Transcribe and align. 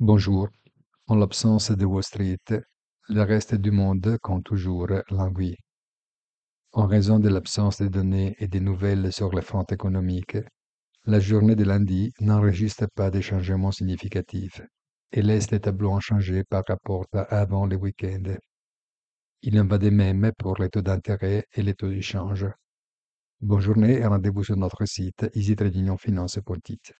Bonjour. 0.00 0.48
En 1.08 1.16
l'absence 1.16 1.72
de 1.72 1.84
Wall 1.84 2.04
Street, 2.04 2.38
le 3.08 3.22
reste 3.22 3.56
du 3.56 3.72
monde, 3.72 4.16
compte 4.22 4.44
toujours, 4.44 4.86
languit. 5.10 5.56
En 6.70 6.86
raison 6.86 7.18
de 7.18 7.28
l'absence 7.28 7.82
de 7.82 7.88
données 7.88 8.36
et 8.38 8.46
de 8.46 8.60
nouvelles 8.60 9.12
sur 9.12 9.30
le 9.30 9.40
front 9.40 9.64
économique, 9.64 10.36
la 11.04 11.18
journée 11.18 11.56
de 11.56 11.64
lundi 11.64 12.12
n'enregistre 12.20 12.86
pas 12.94 13.10
de 13.10 13.20
changements 13.20 13.72
significatifs 13.72 14.62
et 15.10 15.20
laisse 15.20 15.50
les 15.50 15.58
tableaux 15.58 15.94
inchangés 15.94 16.44
par 16.44 16.62
rapport 16.68 17.06
à 17.12 17.22
avant 17.22 17.66
le 17.66 17.74
week-end. 17.74 18.36
Il 19.42 19.60
en 19.60 19.66
va 19.66 19.78
de 19.78 19.90
même 19.90 20.30
pour 20.38 20.58
les 20.62 20.68
taux 20.68 20.82
d'intérêt 20.82 21.44
et 21.52 21.62
les 21.62 21.74
taux 21.74 21.90
d'échange. 21.90 22.46
Bonne 23.40 23.60
journée 23.60 23.94
et 23.94 24.06
rendez-vous 24.06 24.44
sur 24.44 24.56
notre 24.56 24.84
site 24.84 25.26
easytradingfinance.it. 25.34 26.92